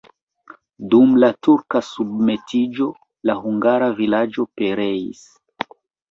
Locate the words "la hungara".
3.31-3.91